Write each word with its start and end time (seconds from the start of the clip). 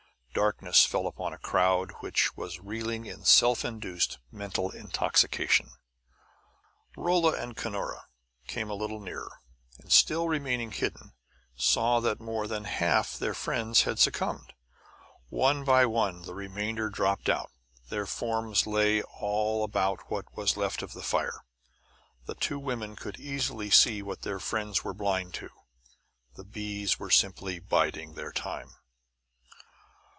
Darkness 0.33 0.85
fell 0.85 1.07
upon 1.07 1.33
a 1.33 1.37
crowd 1.37 1.91
which 1.99 2.37
was 2.37 2.61
reeling 2.61 3.05
in 3.05 3.25
self 3.25 3.65
induced 3.65 4.17
mental 4.31 4.71
intoxication. 4.71 5.71
Rolla 6.95 7.33
and 7.33 7.57
Cunora 7.57 8.05
came 8.47 8.69
a 8.69 8.73
little 8.73 9.01
nearer; 9.01 9.41
and 9.77 9.91
still 9.91 10.29
remaining 10.29 10.71
hidden, 10.71 11.11
saw 11.57 11.99
that 11.99 12.21
more 12.21 12.47
than 12.47 12.63
half 12.63 13.19
their 13.19 13.33
friends 13.33 13.81
had 13.81 13.99
succumbed. 13.99 14.53
One 15.27 15.65
by 15.65 15.85
one 15.85 16.21
the 16.21 16.33
remainder 16.33 16.89
dropped 16.89 17.27
out; 17.27 17.51
their 17.89 18.05
forms 18.05 18.65
lay 18.65 19.01
all 19.03 19.65
about 19.65 20.09
what 20.09 20.33
was 20.37 20.55
left 20.55 20.81
of 20.81 20.93
the 20.93 21.03
fire. 21.03 21.43
The 22.25 22.35
two 22.35 22.57
women 22.57 22.95
could 22.95 23.19
easily 23.19 23.69
see 23.69 24.01
what 24.01 24.21
their 24.21 24.39
friends 24.39 24.81
were 24.81 24.93
blind 24.93 25.33
to: 25.35 25.49
the 26.35 26.45
bees 26.45 26.97
were 26.97 27.11
simply 27.11 27.59
biding 27.59 28.13
their 28.13 28.31
time. 28.31 28.77